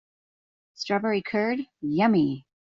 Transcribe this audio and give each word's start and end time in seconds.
Strawberry 0.73 1.21
curd, 1.21 1.59
yummy! 1.81 2.47